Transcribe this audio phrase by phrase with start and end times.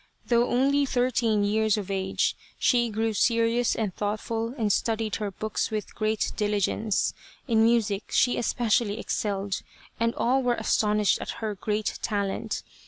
[0.25, 5.69] Though only thirteen years of age, she grew serious and thoughtful, and studied her books
[5.69, 7.13] with great diligence.
[7.47, 9.61] In music she especially excelled,
[9.99, 12.63] and all were as tonished at her great talent.